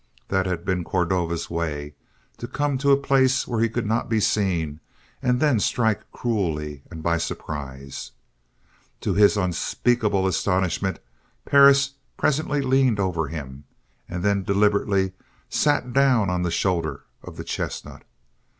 That 0.29 0.47
had 0.47 0.65
been 0.65 0.83
Cordova's 0.83 1.47
way 1.47 1.93
to 2.39 2.47
come 2.47 2.79
to 2.79 2.89
a 2.91 2.97
place 2.97 3.47
where 3.47 3.59
he 3.59 3.69
could 3.69 3.85
not 3.85 4.09
be 4.09 4.19
seen 4.19 4.79
and 5.21 5.39
then 5.39 5.59
strike 5.59 6.11
cruelly 6.11 6.81
and 6.89 7.03
by 7.03 7.19
surprise. 7.19 8.09
To 9.01 9.13
his 9.13 9.37
unspeakable 9.37 10.25
astonishment, 10.25 10.97
Perris 11.45 11.91
presently 12.17 12.61
leaned 12.63 12.99
over 12.99 13.27
him 13.27 13.65
and 14.09 14.23
then 14.23 14.41
deliberately 14.43 15.11
sat 15.51 15.93
down 15.93 16.31
on 16.31 16.41
the 16.41 16.49
shoulder 16.49 17.03
of 17.21 17.37
the 17.37 17.43
chestnut. 17.43 18.01